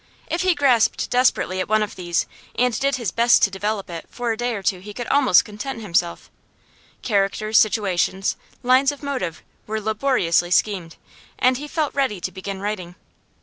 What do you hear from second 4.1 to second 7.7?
a day or two he could almost content himself; characters,